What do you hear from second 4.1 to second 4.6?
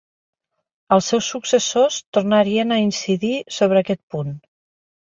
punt.